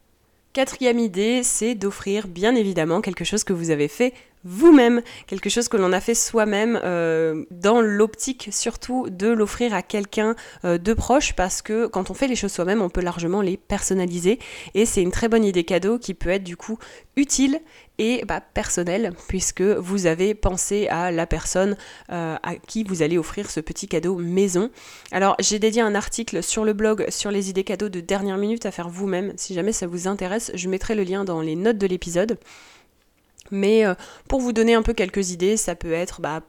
Quatrième 0.53 0.99
idée, 0.99 1.43
c'est 1.45 1.77
d'offrir 1.77 2.27
bien 2.27 2.57
évidemment 2.57 3.01
quelque 3.01 3.25
chose 3.25 3.45
que 3.45 3.53
vous 3.53 3.71
avez 3.71 3.87
fait 3.87 4.13
vous-même, 4.45 5.03
quelque 5.27 5.51
chose 5.51 5.69
que 5.69 5.77
l'on 5.77 5.93
a 5.93 6.01
fait 6.01 6.15
soi-même, 6.15 6.81
euh, 6.85 7.45
dans 7.51 7.81
l'optique 7.81 8.49
surtout 8.53 9.09
de 9.11 9.29
l'offrir 9.29 9.75
à 9.75 9.83
quelqu'un 9.83 10.35
euh, 10.65 10.79
de 10.79 10.95
proche, 10.95 11.35
parce 11.35 11.63
que 11.63 11.87
quand 11.87 12.11
on 12.11 12.15
fait 12.15 12.29
les 12.29 12.37
choses 12.37 12.53
soi-même, 12.53 12.81
on 12.81 12.89
peut 12.89 13.03
largement 13.03 13.43
les 13.43 13.57
personnaliser, 13.57 14.39
et 14.75 14.87
c'est 14.87 15.03
une 15.03 15.11
très 15.11 15.29
bonne 15.29 15.45
idée 15.45 15.65
cadeau 15.65 15.99
qui 15.99 16.15
peut 16.15 16.31
être 16.31 16.45
du 16.45 16.57
coup 16.57 16.79
utile 17.17 17.61
et 17.99 18.25
bah, 18.27 18.41
personnelle, 18.41 19.13
puisque 19.29 19.61
vous 19.61 20.07
avez 20.07 20.35
pensé 20.35 20.89
à 20.89 21.11
la 21.11 21.27
personne 21.27 21.77
euh, 22.11 22.37
à 22.43 22.57
qui 22.57 22.83
vous 22.83 23.03
allez 23.03 23.19
offrir 23.19 23.51
ce 23.51 23.61
petit 23.61 23.89
cadeau 23.89 24.17
maison. 24.17 24.71
Alors 25.13 25.37
j'ai 25.39 25.59
dédié 25.59 25.83
un 25.83 25.95
article 25.95 26.43
sur 26.43 26.65
le 26.65 26.73
blog 26.73 27.05
sur 27.11 27.31
les 27.31 27.51
idées 27.51 27.65
cadeaux 27.65 27.91
de 27.91 28.01
dernière 28.01 28.39
minute 28.39 28.65
à 28.65 28.71
faire 28.71 28.89
vous-même, 28.89 29.35
si 29.37 29.53
jamais 29.53 29.73
ça 29.73 29.87
vous 29.87 30.09
intéresse, 30.09 30.51
je 30.55 30.69
mettrai 30.71 30.95
le 30.95 31.03
lien 31.03 31.25
dans 31.25 31.43
les 31.43 31.57
notes 31.57 31.79
de 31.79 31.87
l'épisode. 31.87 32.39
Mais 33.51 33.87
euh, 33.87 33.95
pour 34.29 34.41
vous 34.41 34.53
donner 34.53 34.75
un 34.75 34.83
peu 34.83 34.93
quelques 34.93 35.31
idées, 35.31 35.57
ça 35.57 35.75
peut 35.75 35.93
être 35.93 36.21
bah, 36.21 36.43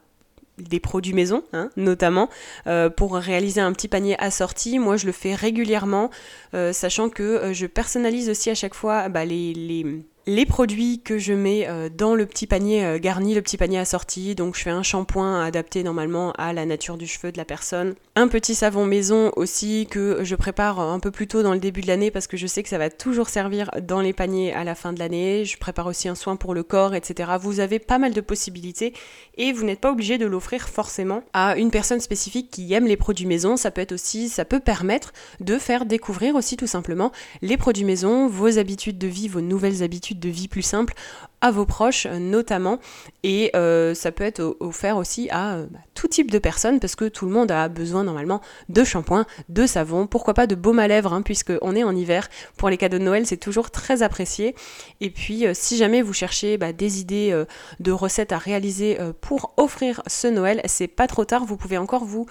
des 0.58 0.80
produits 0.80 1.14
maison, 1.14 1.44
hein, 1.52 1.70
notamment, 1.76 2.28
euh, 2.66 2.90
pour 2.90 3.14
réaliser 3.14 3.60
un 3.60 3.72
petit 3.72 3.88
panier 3.88 4.18
assorti. 4.18 4.78
Moi, 4.78 4.96
je 4.96 5.06
le 5.06 5.12
fais 5.12 5.34
régulièrement, 5.34 6.10
euh, 6.54 6.72
sachant 6.72 7.08
que 7.08 7.52
je 7.52 7.66
personnalise 7.66 8.28
aussi 8.28 8.50
à 8.50 8.54
chaque 8.54 8.74
fois 8.74 9.08
bah, 9.08 9.24
les, 9.24 9.54
les 9.54 10.04
produits 10.46 11.00
que 11.00 11.18
je 11.18 11.32
mets 11.32 11.66
euh, 11.68 11.88
dans 11.88 12.14
le 12.14 12.26
petit 12.26 12.46
panier 12.46 12.84
euh, 12.84 12.98
garni, 12.98 13.34
le 13.34 13.42
petit 13.42 13.56
panier 13.56 13.78
assorti. 13.78 14.34
Donc 14.34 14.56
je 14.56 14.62
fais 14.62 14.70
un 14.70 14.82
shampoing 14.82 15.42
adapté 15.44 15.82
normalement 15.82 16.32
à 16.32 16.52
la 16.52 16.66
nature 16.66 16.96
du 16.96 17.06
cheveu 17.06 17.32
de 17.32 17.38
la 17.38 17.44
personne. 17.44 17.94
Un 18.14 18.28
petit 18.28 18.54
savon 18.54 18.84
maison 18.84 19.32
aussi 19.36 19.86
que 19.90 20.22
je 20.22 20.34
prépare 20.34 20.80
un 20.80 21.00
peu 21.00 21.10
plus 21.10 21.26
tôt 21.26 21.42
dans 21.42 21.54
le 21.54 21.58
début 21.58 21.80
de 21.80 21.86
l'année 21.86 22.10
parce 22.10 22.26
que 22.26 22.36
je 22.36 22.46
sais 22.46 22.62
que 22.62 22.68
ça 22.68 22.78
va 22.78 22.90
toujours 22.90 23.28
servir 23.28 23.70
dans 23.82 24.00
les 24.00 24.12
paniers 24.12 24.52
à 24.52 24.64
la 24.64 24.74
fin 24.74 24.92
de 24.92 24.98
l'année. 24.98 25.44
Je 25.44 25.56
prépare 25.56 25.86
aussi 25.86 26.08
un 26.08 26.14
soin 26.14 26.36
pour 26.36 26.54
le 26.54 26.62
corps, 26.62 26.94
etc. 26.94 27.32
Vous 27.40 27.60
avez 27.60 27.78
pas 27.78 27.98
mal 27.98 28.12
de 28.12 28.20
possibilités 28.20 28.92
et 29.38 29.52
vous 29.52 29.64
n'êtes 29.64 29.80
pas 29.80 29.90
obligé 29.90 30.18
de 30.18 30.26
l'offrir 30.26 30.68
forcément 30.68 31.22
à 31.32 31.56
une 31.56 31.70
personne 31.70 32.00
spécifique 32.00 32.50
qui 32.50 32.72
aime 32.72 32.86
les 32.86 32.96
produits 32.96 33.26
maison. 33.26 33.56
Ça 33.56 33.70
peut 33.70 33.80
être 33.80 33.92
aussi, 33.92 34.28
ça 34.28 34.44
peut 34.44 34.60
permettre 34.60 35.12
de 35.40 35.58
faire 35.58 35.86
découvrir 35.86 36.34
aussi 36.34 36.56
tout 36.56 36.66
simplement 36.66 37.12
les 37.40 37.56
produits 37.56 37.84
maison, 37.84 38.28
vos 38.28 38.58
habitudes 38.58 38.98
de 38.98 39.08
vie, 39.08 39.28
vos 39.28 39.40
nouvelles 39.40 39.82
habitudes 39.82 40.11
de 40.14 40.28
vie 40.28 40.48
plus 40.48 40.62
simples 40.62 40.94
à 41.42 41.50
vos 41.50 41.66
proches 41.66 42.06
notamment. 42.06 42.78
Et 43.24 43.50
euh, 43.54 43.94
ça 43.94 44.12
peut 44.12 44.24
être 44.24 44.56
offert 44.60 44.96
aussi 44.96 45.28
à 45.30 45.56
euh, 45.56 45.66
bah, 45.70 45.80
tout 45.94 46.08
type 46.08 46.30
de 46.30 46.38
personnes 46.38 46.80
parce 46.80 46.96
que 46.96 47.04
tout 47.04 47.26
le 47.26 47.32
monde 47.32 47.50
a 47.50 47.68
besoin 47.68 48.04
normalement 48.04 48.40
de 48.68 48.82
shampoing, 48.84 49.26
de 49.48 49.66
savon, 49.66 50.06
pourquoi 50.06 50.34
pas 50.34 50.46
de 50.46 50.54
baume 50.54 50.78
à 50.78 50.88
lèvres 50.88 51.12
hein, 51.12 51.22
puisqu'on 51.22 51.76
est 51.76 51.84
en 51.84 51.94
hiver. 51.94 52.28
Pour 52.56 52.70
les 52.70 52.78
cadeaux 52.78 52.98
de 52.98 53.04
Noël 53.04 53.26
c'est 53.26 53.36
toujours 53.36 53.70
très 53.70 54.02
apprécié. 54.02 54.54
Et 55.00 55.10
puis 55.10 55.46
euh, 55.46 55.52
si 55.54 55.76
jamais 55.76 56.00
vous 56.00 56.12
cherchez 56.12 56.56
bah, 56.56 56.72
des 56.72 57.00
idées 57.00 57.44
de 57.80 57.92
recettes 57.92 58.32
à 58.32 58.38
réaliser 58.38 58.98
pour 59.20 59.54
offrir 59.56 60.02
ce 60.06 60.28
Noël, 60.28 60.60
c'est 60.66 60.86
pas 60.86 61.08
trop 61.08 61.24
tard, 61.24 61.44
vous 61.44 61.56
pouvez 61.56 61.78
encore 61.78 62.04
vous 62.04 62.26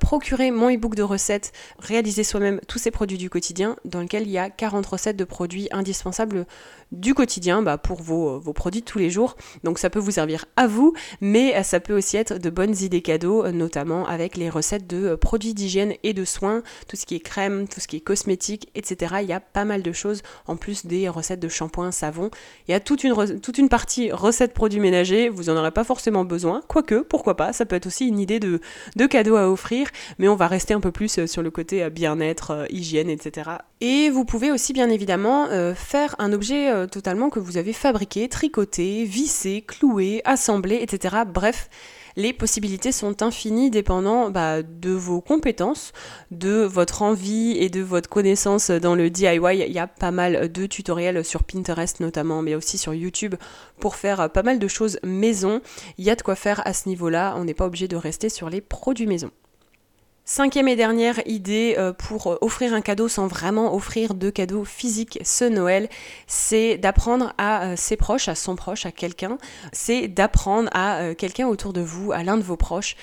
procurer 0.00 0.50
mon 0.50 0.70
ebook 0.70 0.94
de 0.94 1.02
recettes, 1.02 1.52
réaliser 1.78 2.24
soi-même 2.24 2.60
tous 2.66 2.78
ces 2.78 2.90
produits 2.90 3.18
du 3.18 3.28
quotidien 3.28 3.76
dans 3.84 4.00
lequel 4.00 4.22
il 4.22 4.30
y 4.30 4.38
a 4.38 4.48
40 4.48 4.86
recettes 4.86 5.16
de 5.16 5.24
produits 5.24 5.68
indispensables 5.70 6.46
du 6.92 7.12
quotidien 7.12 7.62
bah, 7.62 7.76
pour 7.76 8.00
vos, 8.00 8.38
vos 8.38 8.53
produits 8.54 8.82
tous 8.82 8.98
les 8.98 9.10
jours. 9.10 9.36
Donc 9.62 9.78
ça 9.78 9.90
peut 9.90 9.98
vous 9.98 10.12
servir 10.12 10.46
à 10.56 10.66
vous, 10.66 10.94
mais 11.20 11.62
ça 11.62 11.80
peut 11.80 11.96
aussi 11.96 12.16
être 12.16 12.38
de 12.38 12.50
bonnes 12.50 12.76
idées 12.80 13.02
cadeaux, 13.02 13.46
notamment 13.50 14.06
avec 14.06 14.36
les 14.36 14.50
recettes 14.50 14.86
de 14.86 15.08
euh, 15.08 15.16
produits 15.16 15.54
d'hygiène 15.54 15.94
et 16.02 16.12
de 16.12 16.24
soins, 16.24 16.62
tout 16.88 16.96
ce 16.96 17.06
qui 17.06 17.14
est 17.14 17.20
crème, 17.20 17.66
tout 17.68 17.80
ce 17.80 17.88
qui 17.88 17.96
est 17.96 18.00
cosmétique, 18.00 18.68
etc. 18.74 19.16
Il 19.22 19.28
y 19.28 19.32
a 19.32 19.40
pas 19.40 19.64
mal 19.64 19.82
de 19.82 19.92
choses 19.92 20.22
en 20.46 20.56
plus 20.56 20.86
des 20.86 21.08
recettes 21.08 21.40
de 21.40 21.48
shampoing, 21.48 21.92
savon. 21.92 22.30
Il 22.68 22.72
y 22.72 22.74
a 22.74 22.80
toute 22.80 23.04
une, 23.04 23.40
toute 23.40 23.58
une 23.58 23.68
partie 23.68 24.12
recettes 24.12 24.54
produits 24.54 24.80
ménagers, 24.80 25.28
vous 25.28 25.50
en 25.50 25.56
aurez 25.56 25.70
pas 25.70 25.84
forcément 25.84 26.24
besoin, 26.24 26.62
quoique, 26.68 27.00
pourquoi 27.02 27.36
pas, 27.36 27.52
ça 27.52 27.66
peut 27.66 27.76
être 27.76 27.86
aussi 27.86 28.06
une 28.06 28.18
idée 28.18 28.40
de, 28.40 28.60
de 28.96 29.06
cadeau 29.06 29.36
à 29.36 29.50
offrir, 29.50 29.88
mais 30.18 30.28
on 30.28 30.36
va 30.36 30.46
rester 30.46 30.74
un 30.74 30.80
peu 30.80 30.92
plus 30.92 31.18
euh, 31.18 31.26
sur 31.26 31.42
le 31.42 31.50
côté 31.50 31.82
euh, 31.82 31.90
bien-être, 31.90 32.66
hygiène, 32.70 33.10
etc. 33.10 33.50
Et 33.80 34.10
vous 34.10 34.24
pouvez 34.24 34.50
aussi 34.50 34.72
bien 34.72 34.88
évidemment 34.88 35.48
faire 35.74 36.14
un 36.18 36.32
objet 36.32 36.86
totalement 36.88 37.28
que 37.28 37.38
vous 37.38 37.58
avez 37.58 37.74
fabriqué, 37.74 38.28
tricoté, 38.44 39.04
visser, 39.04 39.62
clouer, 39.66 40.20
assembler, 40.26 40.76
etc. 40.82 41.16
Bref, 41.26 41.70
les 42.14 42.34
possibilités 42.34 42.92
sont 42.92 43.22
infinies 43.22 43.70
dépendant 43.70 44.28
bah, 44.28 44.62
de 44.62 44.90
vos 44.90 45.22
compétences, 45.22 45.92
de 46.30 46.62
votre 46.62 47.00
envie 47.00 47.56
et 47.58 47.70
de 47.70 47.80
votre 47.80 48.10
connaissance 48.10 48.70
dans 48.70 48.94
le 48.94 49.08
DIY. 49.08 49.64
Il 49.66 49.72
y 49.72 49.78
a 49.78 49.86
pas 49.86 50.10
mal 50.10 50.52
de 50.52 50.66
tutoriels 50.66 51.24
sur 51.24 51.42
Pinterest 51.42 52.00
notamment, 52.00 52.42
mais 52.42 52.54
aussi 52.54 52.76
sur 52.76 52.92
YouTube 52.92 53.34
pour 53.80 53.96
faire 53.96 54.28
pas 54.28 54.42
mal 54.42 54.58
de 54.58 54.68
choses 54.68 54.98
maison. 55.02 55.62
Il 55.96 56.04
y 56.04 56.10
a 56.10 56.14
de 56.14 56.22
quoi 56.22 56.36
faire 56.36 56.60
à 56.66 56.74
ce 56.74 56.90
niveau-là, 56.90 57.34
on 57.38 57.44
n'est 57.44 57.54
pas 57.54 57.64
obligé 57.64 57.88
de 57.88 57.96
rester 57.96 58.28
sur 58.28 58.50
les 58.50 58.60
produits 58.60 59.06
maison. 59.06 59.30
Cinquième 60.26 60.68
et 60.68 60.76
dernière 60.76 61.20
idée 61.26 61.74
euh, 61.76 61.92
pour 61.92 62.28
euh, 62.28 62.38
offrir 62.40 62.72
un 62.72 62.80
cadeau 62.80 63.08
sans 63.08 63.26
vraiment 63.26 63.74
offrir 63.74 64.14
de 64.14 64.30
cadeau 64.30 64.64
physique 64.64 65.18
ce 65.22 65.44
Noël, 65.44 65.90
c'est 66.26 66.78
d'apprendre 66.78 67.34
à 67.36 67.64
euh, 67.64 67.76
ses 67.76 67.98
proches, 67.98 68.28
à 68.28 68.34
son 68.34 68.56
proche, 68.56 68.86
à 68.86 68.90
quelqu'un, 68.90 69.36
c'est 69.72 70.08
d'apprendre 70.08 70.70
à 70.72 71.14
quelqu'un 71.14 71.46
autour 71.46 71.74
de 71.74 71.82
vous, 71.82 72.12
à 72.12 72.22
l'un 72.22 72.38
de 72.38 72.42
vos 72.42 72.56
proches, 72.56 72.96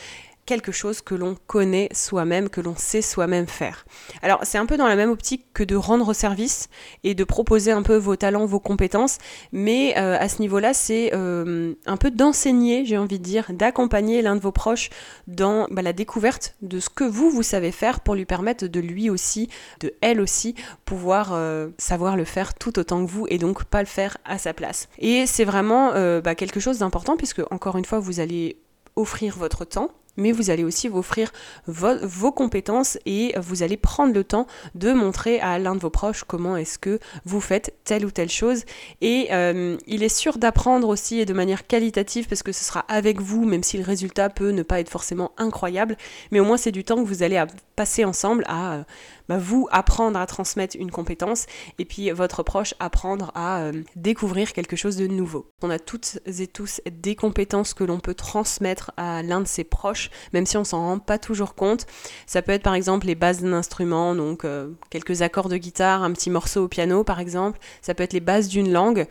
quelque 0.46 0.72
chose 0.72 1.02
que 1.02 1.16
l'on 1.16 1.36
connaît 1.48 1.90
soi-même, 1.94 2.50
que 2.50 2.62
l'on 2.62 2.76
sait 2.76 3.02
soi-même 3.02 3.48
faire. 3.48 3.86
Alors 4.22 4.40
c'est 4.44 4.58
un 4.58 4.66
peu 4.66 4.78
dans 4.78 4.88
la 4.88 4.96
même 4.96 5.10
optique 5.10 5.46
que 5.54 5.64
de 5.64 5.76
rendre 5.76 6.14
service 6.14 6.68
et 7.04 7.14
de 7.16 7.24
proposer 7.24 7.72
un 7.72 7.84
peu 7.84 7.96
vos 7.96 8.16
talents, 8.16 8.46
vos 8.46 8.60
compétences, 8.60 9.18
mais 9.52 9.94
euh, 9.98 10.18
à 10.20 10.30
ce 10.30 10.42
niveau-là 10.42 10.74
c'est 10.74 11.12
euh, 11.14 11.74
un 11.86 11.98
peu 11.98 12.12
d'enseigner, 12.12 12.86
j'ai 12.86 12.98
envie 12.98 13.20
de 13.20 13.24
dire, 13.24 13.48
d'accompagner 13.50 14.22
l'un 14.22 14.36
de 14.36 14.42
vos 14.42 14.52
proches 14.52 14.90
dans 15.28 15.68
bah, 15.72 15.82
la 15.82 15.94
découverte 15.94 16.56
de 16.62 16.80
ce 16.80 16.90
que 16.90 17.04
vous, 17.04 17.30
vous 17.30 17.44
savez 17.44 17.72
faire 17.72 18.00
pour 18.00 18.16
lui 18.16 18.26
permettre 18.26 18.68
de 18.68 18.80
lui 18.80 19.10
aussi, 19.10 19.50
de 19.80 19.94
elle 20.02 20.20
aussi, 20.20 20.56
pouvoir 20.86 21.32
euh, 21.34 21.70
savoir 21.78 22.18
le 22.18 22.26
faire 22.26 22.54
tout 22.54 22.80
autant 22.80 23.06
que 23.06 23.12
vous 23.12 23.26
et 23.30 23.38
donc 23.38 23.64
pas 23.64 23.82
le 23.82 23.88
faire 23.88 24.18
à 24.26 24.38
sa 24.38 24.54
place. 24.54 24.90
Et 25.00 25.26
c'est 25.26 25.46
vraiment 25.46 25.92
bah, 26.22 26.36
quelque 26.36 26.60
chose 26.60 26.80
d'important 26.80 27.16
puisque 27.16 27.42
encore 27.52 27.78
une 27.78 27.86
fois 27.86 28.00
vous 28.00 28.20
allez 28.20 28.58
offrir 28.96 29.38
votre 29.38 29.66
temps 29.66 29.90
mais 30.18 30.32
vous 30.32 30.50
allez 30.50 30.63
aussi 30.63 30.88
vous 30.88 31.00
offrir 31.00 31.32
vos 31.68 32.32
compétences 32.32 32.98
et 33.06 33.34
vous 33.39 33.63
allez 33.63 33.77
prendre 33.77 34.13
le 34.13 34.24
temps 34.24 34.48
de 34.75 34.94
montrer 34.94 35.39
à 35.39 35.60
l'un 35.60 35.75
de 35.75 35.80
vos 35.80 35.89
proches 35.89 36.24
comment 36.24 36.58
est-ce 36.58 36.77
que 36.77 37.00
vous 37.25 37.41
faites 37.41 37.74
telle 37.84 38.06
ou 38.06 38.12
telle 38.12 38.30
chose. 38.30 38.63
Et 39.01 39.30
euh, 39.32 39.77
il 39.88 40.03
est 40.03 40.10
sûr 40.10 40.38
d'apprendre 40.38 40.88
aussi 40.88 41.20
et 41.20 41.25
de 41.25 41.34
manière 41.34 41.68
qualitative 41.68 42.27
parce 42.27 42.44
que 42.44 42.51
ce 42.51 42.63
sera 42.63 42.82
avec 42.88 43.20
vous, 43.20 43.46
même 43.46 43.63
si 43.63 43.77
le 43.77 43.84
résultat 43.84 44.30
peut 44.30 44.51
ne 44.51 44.63
pas 44.63 44.80
être 44.80 44.89
forcément 44.89 45.32
incroyable, 45.38 45.98
mais 46.32 46.39
au 46.39 46.46
moins 46.46 46.58
c'est 46.58 46.72
du 46.72 46.84
temps 46.84 46.98
que 46.98 47.08
vous 47.08 47.24
allez 47.24 47.44
passer 47.75 48.06
ensemble 48.06 48.44
à 48.48 48.74
euh, 48.74 48.84
bah, 49.32 49.38
vous 49.38 49.70
apprendre 49.72 50.20
à 50.20 50.26
transmettre 50.26 50.76
une 50.78 50.92
compétence 50.92 51.46
et 51.80 51.86
puis 51.86 52.12
votre 52.12 52.44
proche 52.44 52.74
apprendre 52.82 53.32
à 53.34 53.62
euh, 53.62 53.72
découvrir 53.96 54.52
quelque 54.52 54.76
chose 54.76 54.98
de 54.98 55.08
nouveau. 55.08 55.50
On 55.62 55.70
a 55.70 55.80
toutes 55.80 56.20
et 56.26 56.48
tous 56.48 56.82
des 56.92 57.16
compétences 57.16 57.74
que 57.74 57.86
l'on 57.86 58.02
peut 58.02 58.14
transmettre 58.14 58.92
à 58.98 59.24
l'un 59.24 59.40
de 59.40 59.48
ses 59.48 59.64
proches, 59.64 60.10
même 60.34 60.46
si 60.46 60.58
on 60.58 60.66
s'en 60.66 60.80
rend 60.80 61.00
pas 61.00 61.18
toujours 61.18 61.56
compte. 61.56 61.86
Ça 62.26 62.42
peut 62.42 62.52
être 62.52 62.62
par 62.62 62.74
exemple 62.74 63.08
les 63.08 63.16
bases 63.16 63.42
d'un 63.42 63.54
instrument, 63.54 64.16
donc 64.16 64.44
euh, 64.44 64.68
quelques 64.90 65.22
accords 65.22 65.48
de 65.48 65.56
guitare, 65.56 66.04
un 66.04 66.12
petit 66.12 66.30
morceau 66.30 66.66
au 66.66 66.68
piano 66.68 67.06
par 67.06 67.22
exemple. 67.22 67.58
Ça 67.82 67.94
peut 67.94 68.04
être 68.04 68.12
les 68.12 68.20
bases 68.20 68.50
d'une 68.50 68.74
langue. 68.74 69.08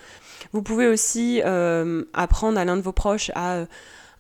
Vous 0.53 0.61
pouvez 0.61 0.87
aussi 0.87 1.41
euh, 1.47 2.05
apprendre 2.13 2.59
à 2.59 2.67
l'un 2.67 2.77
de 2.77 2.83
vos 2.83 2.93
proches 2.93 3.31
à 3.35 3.65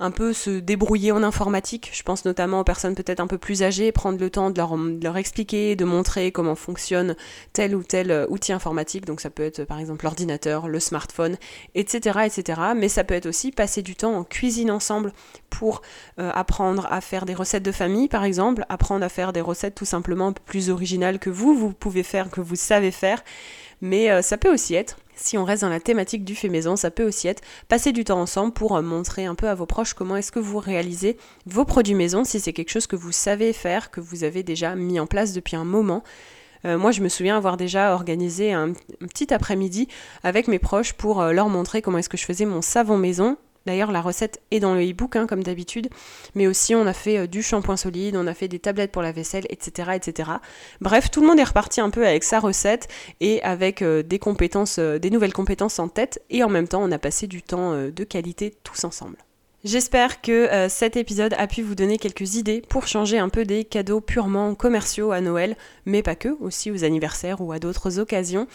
un 0.00 0.10
peu 0.10 0.32
se 0.32 0.50
débrouiller 0.50 1.12
en 1.12 1.22
informatique. 1.22 1.90
Je 1.92 2.02
pense 2.02 2.24
notamment 2.24 2.60
aux 2.60 2.64
personnes 2.64 2.94
peut-être 2.94 3.20
un 3.20 3.26
peu 3.26 3.38
plus 3.38 3.62
âgées, 3.62 3.92
prendre 3.92 4.18
le 4.18 4.30
temps 4.30 4.50
de 4.50 4.58
leur, 5.04 5.16
expliquer, 5.18 5.76
de 5.76 5.84
montrer 5.84 6.32
comment 6.32 6.54
fonctionne 6.54 7.14
tel 7.52 7.76
ou 7.76 7.82
tel 7.82 8.10
euh, 8.10 8.26
outil 8.30 8.52
informatique. 8.52 9.04
Donc 9.04 9.20
ça 9.20 9.28
peut 9.28 9.42
être 9.42 9.64
par 9.64 9.78
exemple 9.78 10.06
l'ordinateur, 10.06 10.68
le 10.68 10.80
smartphone, 10.80 11.36
etc., 11.74 12.20
etc. 12.24 12.60
Mais 12.74 12.88
ça 12.88 13.04
peut 13.04 13.14
être 13.14 13.26
aussi 13.26 13.52
passer 13.52 13.82
du 13.82 13.94
temps 13.94 14.14
en 14.14 14.24
cuisine 14.24 14.70
ensemble 14.70 15.12
pour 15.50 15.82
euh, 16.18 16.30
apprendre 16.34 16.88
à 16.90 17.02
faire 17.02 17.26
des 17.26 17.34
recettes 17.34 17.62
de 17.62 17.72
famille, 17.72 18.08
par 18.08 18.24
exemple, 18.24 18.64
apprendre 18.70 19.04
à 19.04 19.10
faire 19.10 19.34
des 19.34 19.42
recettes 19.42 19.74
tout 19.74 19.84
simplement 19.84 20.32
plus 20.32 20.70
originales 20.70 21.18
que 21.18 21.30
vous, 21.30 21.54
vous 21.54 21.72
pouvez 21.72 22.02
faire, 22.02 22.30
que 22.30 22.40
vous 22.40 22.56
savez 22.56 22.90
faire. 22.90 23.22
Mais 23.82 24.10
euh, 24.10 24.22
ça 24.22 24.38
peut 24.38 24.52
aussi 24.52 24.74
être 24.74 24.96
si 25.20 25.38
on 25.38 25.44
reste 25.44 25.62
dans 25.62 25.68
la 25.68 25.80
thématique 25.80 26.24
du 26.24 26.34
fait 26.34 26.48
maison, 26.48 26.76
ça 26.76 26.90
peut 26.90 27.06
aussi 27.06 27.28
être 27.28 27.42
passer 27.68 27.92
du 27.92 28.04
temps 28.04 28.20
ensemble 28.20 28.52
pour 28.52 28.76
euh, 28.76 28.82
montrer 28.82 29.26
un 29.26 29.34
peu 29.34 29.48
à 29.48 29.54
vos 29.54 29.66
proches 29.66 29.94
comment 29.94 30.16
est-ce 30.16 30.32
que 30.32 30.38
vous 30.38 30.58
réalisez 30.58 31.16
vos 31.46 31.64
produits 31.64 31.94
maison, 31.94 32.24
si 32.24 32.40
c'est 32.40 32.52
quelque 32.52 32.70
chose 32.70 32.86
que 32.86 32.96
vous 32.96 33.12
savez 33.12 33.52
faire, 33.52 33.90
que 33.90 34.00
vous 34.00 34.24
avez 34.24 34.42
déjà 34.42 34.74
mis 34.74 34.98
en 34.98 35.06
place 35.06 35.32
depuis 35.32 35.56
un 35.56 35.64
moment. 35.64 36.02
Euh, 36.64 36.78
moi, 36.78 36.90
je 36.90 37.00
me 37.00 37.08
souviens 37.08 37.36
avoir 37.36 37.56
déjà 37.56 37.94
organisé 37.94 38.52
un, 38.52 38.72
petit 39.00 39.32
après-midi 39.32 39.88
avec 40.22 40.48
mes 40.48 40.58
proches 40.58 40.92
pour 40.92 41.20
euh, 41.20 41.32
leur 41.32 41.48
montrer 41.48 41.82
comment 41.82 41.98
est-ce 41.98 42.08
que 42.08 42.18
je 42.18 42.24
faisais 42.24 42.44
mon 42.44 42.62
savon 42.62 42.96
maison 42.96 43.36
D'ailleurs, 43.66 43.92
la 43.92 44.00
recette 44.00 44.40
est 44.50 44.60
dans 44.60 44.74
le 44.74 44.82
e-book, 44.82 45.16
hein, 45.16 45.26
comme 45.26 45.42
d'habitude. 45.42 45.88
Mais 46.34 46.46
aussi, 46.46 46.74
on 46.74 46.86
a 46.86 46.92
fait 46.92 47.18
euh, 47.18 47.26
du 47.26 47.42
shampoing 47.42 47.76
solide, 47.76 48.16
on 48.16 48.26
a 48.26 48.34
fait 48.34 48.48
des 48.48 48.58
tablettes 48.58 48.92
pour 48.92 49.02
la 49.02 49.12
vaisselle, 49.12 49.46
etc., 49.50 49.90
etc. 49.94 50.30
Bref, 50.80 51.10
tout 51.10 51.20
le 51.20 51.26
monde 51.26 51.38
est 51.38 51.44
reparti 51.44 51.80
un 51.80 51.90
peu 51.90 52.06
avec 52.06 52.24
sa 52.24 52.40
recette 52.40 52.88
et 53.20 53.42
avec 53.42 53.82
euh, 53.82 54.02
des 54.02 54.18
compétences, 54.18 54.78
euh, 54.78 54.98
des 54.98 55.10
nouvelles 55.10 55.32
compétences 55.32 55.78
en 55.78 55.88
tête. 55.88 56.22
Et 56.30 56.42
en 56.42 56.48
même 56.48 56.68
temps, 56.68 56.82
on 56.82 56.90
a 56.90 56.98
passé 56.98 57.26
du 57.26 57.42
temps 57.42 57.74
de 57.74 58.04
qualité 58.04 58.54
tous 58.62 58.84
ensemble. 58.84 59.16
J'espère 59.62 60.22
que 60.22 60.32
euh, 60.32 60.70
cet 60.70 60.96
épisode 60.96 61.34
a 61.36 61.46
pu 61.46 61.60
vous 61.60 61.74
donner 61.74 61.98
quelques 61.98 62.36
idées 62.36 62.62
pour 62.66 62.86
changer 62.86 63.18
un 63.18 63.28
peu 63.28 63.44
des 63.44 63.64
cadeaux 63.64 64.00
purement 64.00 64.54
commerciaux 64.54 65.12
à 65.12 65.20
Noël, 65.20 65.54
mais 65.84 66.02
pas 66.02 66.14
que, 66.14 66.30
aussi 66.40 66.70
aux 66.70 66.82
anniversaires 66.82 67.42
ou 67.42 67.52
à 67.52 67.58
d'autres 67.58 67.98
occasions. 67.98 68.46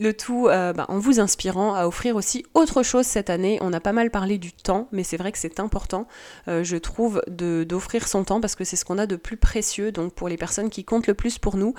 Le 0.00 0.12
tout 0.12 0.48
euh, 0.48 0.72
bah, 0.72 0.86
en 0.88 0.98
vous 0.98 1.20
inspirant 1.20 1.74
à 1.76 1.86
offrir 1.86 2.16
aussi 2.16 2.44
autre 2.54 2.82
chose 2.82 3.06
cette 3.06 3.30
année. 3.30 3.58
On 3.60 3.72
a 3.72 3.78
pas 3.78 3.92
mal 3.92 4.10
parlé 4.10 4.38
du 4.38 4.52
temps, 4.52 4.88
mais 4.90 5.04
c'est 5.04 5.16
vrai 5.16 5.30
que 5.30 5.38
c'est 5.38 5.60
important, 5.60 6.08
euh, 6.48 6.64
je 6.64 6.76
trouve, 6.76 7.22
d'offrir 7.28 8.08
son 8.08 8.24
temps 8.24 8.40
parce 8.40 8.56
que 8.56 8.64
c'est 8.64 8.74
ce 8.74 8.84
qu'on 8.84 8.98
a 8.98 9.06
de 9.06 9.14
plus 9.16 9.36
précieux. 9.36 9.92
Donc 9.92 10.14
pour 10.14 10.28
les 10.28 10.36
personnes 10.36 10.68
qui 10.68 10.82
comptent 10.82 11.06
le 11.06 11.14
plus 11.14 11.38
pour 11.38 11.56
nous, 11.56 11.74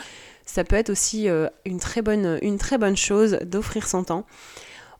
ça 0.46 0.64
peut 0.64 0.78
être 0.78 0.92
aussi 0.92 1.28
une, 1.66 1.80
très 1.80 2.02
bonne, 2.02 2.40
une 2.42 2.58
très 2.58 2.78
bonne 2.78 2.98
chose 2.98 3.38
d'offrir 3.44 3.86
son 3.86 4.06
temps. 4.06 4.26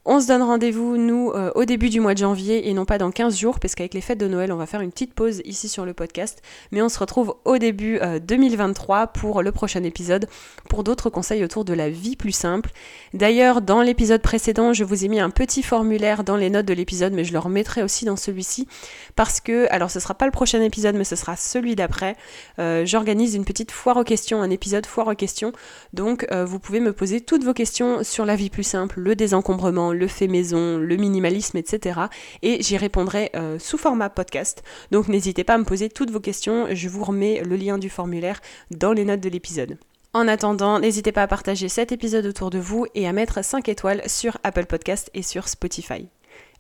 On 0.04 0.20
se 0.20 0.28
donne 0.28 0.42
rendez-vous, 0.42 0.98
nous, 0.98 1.30
euh, 1.30 1.52
au 1.54 1.64
début 1.64 1.90
du 1.90 2.00
mois 2.00 2.16
de 2.16 2.18
janvier 2.18 2.68
et 2.68 2.74
non 2.74 2.86
pas 2.86 2.98
dans 2.98 3.12
15 3.12 3.38
jours, 3.38 3.60
parce 3.60 3.76
qu'avec 3.76 3.94
les 3.94 4.02
fêtes 4.02 4.18
de 4.18 4.28
Noël, 4.28 4.52
on 4.52 4.56
va 4.56 4.66
faire 4.66 4.82
une 4.82 4.92
petite 4.92 5.14
pause 5.14 5.44
ici 5.46 5.70
sur 5.70 5.86
le 5.86 5.94
podcast. 5.94 6.42
Mais 6.72 6.82
on 6.82 6.90
se 6.90 6.98
retrouve 6.98 7.36
au 7.46 7.60
début 7.60 8.00
2023 8.24 8.98
euh, 8.98 9.06
pour 9.06 9.44
le 9.44 9.52
prochain 9.52 9.84
épisode, 9.84 10.28
pour 10.70 10.84
d'autres 10.84 11.12
conseils 11.12 11.44
autour 11.44 11.66
de 11.66 11.74
la 11.74 11.92
vie 11.92 12.16
plus 12.16 12.32
simple. 12.32 12.72
D'ailleurs, 13.14 13.62
dans 13.62 13.84
l'épisode 13.84 14.24
précédent, 14.24 14.74
je 14.74 14.84
vous 14.84 15.06
ai 15.06 15.08
mis 15.08 15.20
un 15.20 15.30
petit 15.30 15.62
formulaire 15.62 16.24
dans 16.24 16.36
les 16.36 16.50
notes 16.50 16.66
de 16.66 16.74
l'épisode, 16.74 17.14
mais 17.14 17.24
je 17.24 17.34
le 17.34 17.40
remettrai 17.40 17.84
aussi 17.84 18.04
dans 18.06 18.16
celui-ci, 18.16 18.68
parce 19.16 19.40
que, 19.40 19.68
alors 19.70 19.92
ce 19.92 20.00
sera 20.00 20.16
pas 20.16 20.26
le 20.26 20.32
prochain 20.32 20.64
épisode, 20.64 20.96
mais 20.96 21.04
ce 21.04 21.16
sera 21.16 21.36
celui 21.36 21.76
d'après. 21.76 22.16
Euh, 22.58 22.88
j'organise 22.88 23.36
une 23.36 23.46
petite 23.46 23.70
foire 23.70 23.98
aux 23.98 24.04
questions, 24.04 24.42
un 24.42 24.50
épisode 24.50 24.88
foire 24.88 25.10
aux 25.10 25.16
questions. 25.16 25.52
Donc, 25.94 26.26
vous 26.32 26.58
pouvez 26.58 26.80
me 26.80 26.92
poser 26.92 27.22
toutes 27.22 27.44
vos 27.44 27.54
questions 27.54 28.04
sur 28.04 28.26
la 28.26 28.36
vie 28.36 28.50
plus 28.50 28.64
simple, 28.64 29.00
le 29.00 29.16
désencombrement, 29.16 29.91
le 29.94 30.08
fait 30.08 30.28
maison, 30.28 30.78
le 30.78 30.96
minimalisme, 30.96 31.58
etc. 31.58 32.02
Et 32.42 32.62
j'y 32.62 32.78
répondrai 32.78 33.32
euh, 33.36 33.60
sous 33.60 33.78
format 33.78 34.10
podcast. 34.10 34.64
Donc 34.92 35.08
n'hésitez 35.08 35.44
pas 35.44 35.56
à 35.56 35.58
me 35.58 35.64
poser 35.64 35.90
toutes 35.90 36.12
vos 36.12 36.20
questions. 36.20 36.68
Je 36.72 36.90
vous 36.90 37.04
remets 37.04 37.42
le 37.44 37.56
lien 37.56 37.78
du 37.78 37.90
formulaire 37.90 38.42
dans 38.72 38.94
les 38.94 39.06
notes 39.06 39.22
de 39.22 39.30
l'épisode. 39.30 39.78
En 40.14 40.28
attendant, 40.28 40.80
n'hésitez 40.80 41.14
pas 41.14 41.24
à 41.24 41.28
partager 41.28 41.70
cet 41.70 41.92
épisode 41.92 42.26
autour 42.26 42.50
de 42.50 42.60
vous 42.60 42.86
et 42.96 43.08
à 43.08 43.14
mettre 43.14 43.44
5 43.44 43.70
étoiles 43.70 44.02
sur 44.08 44.38
Apple 44.44 44.66
Podcast 44.66 45.10
et 45.14 45.22
sur 45.22 45.48
Spotify. 45.48 46.08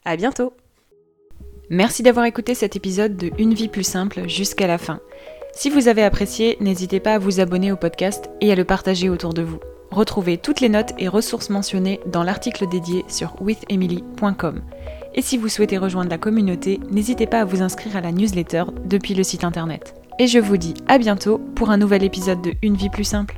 À 0.05 0.15
bientôt 0.15 0.53
Merci 1.69 2.03
d'avoir 2.03 2.25
écouté 2.25 2.53
cet 2.53 2.75
épisode 2.75 3.15
de 3.15 3.31
Une 3.37 3.53
vie 3.53 3.69
plus 3.69 3.83
simple 3.83 4.27
jusqu'à 4.27 4.67
la 4.67 4.77
fin. 4.77 4.99
Si 5.53 5.69
vous 5.69 5.87
avez 5.87 6.03
apprécié, 6.03 6.57
n'hésitez 6.59 6.99
pas 6.99 7.13
à 7.13 7.19
vous 7.19 7.39
abonner 7.39 7.71
au 7.71 7.77
podcast 7.77 8.29
et 8.41 8.51
à 8.51 8.55
le 8.55 8.65
partager 8.65 9.09
autour 9.09 9.33
de 9.33 9.41
vous. 9.41 9.59
Retrouvez 9.91 10.37
toutes 10.37 10.61
les 10.61 10.69
notes 10.69 10.93
et 10.97 11.09
ressources 11.09 11.49
mentionnées 11.49 11.99
dans 12.05 12.23
l'article 12.23 12.67
dédié 12.67 13.03
sur 13.09 13.35
withemily.com. 13.41 14.61
Et 15.13 15.21
si 15.21 15.37
vous 15.37 15.49
souhaitez 15.49 15.77
rejoindre 15.77 16.09
la 16.09 16.17
communauté, 16.17 16.79
n'hésitez 16.89 17.27
pas 17.27 17.41
à 17.41 17.45
vous 17.45 17.61
inscrire 17.61 17.97
à 17.97 18.01
la 18.01 18.13
newsletter 18.13 18.63
depuis 18.85 19.13
le 19.13 19.23
site 19.23 19.43
internet. 19.43 19.95
Et 20.17 20.27
je 20.27 20.39
vous 20.39 20.57
dis 20.57 20.75
à 20.87 20.97
bientôt 20.97 21.39
pour 21.55 21.71
un 21.71 21.77
nouvel 21.77 22.03
épisode 22.03 22.41
de 22.41 22.53
Une 22.61 22.75
vie 22.75 22.89
plus 22.89 23.03
simple. 23.03 23.37